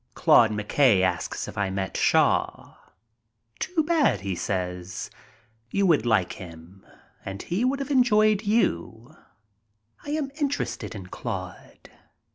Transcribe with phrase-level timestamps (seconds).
[0.15, 2.73] Claude McKay asks if I met Shaw.
[3.59, 5.11] "Too bad," he says.
[5.69, 6.83] "You would like him
[7.23, 9.15] and he would have enjoyed you."
[10.03, 11.91] I am interested in Claude.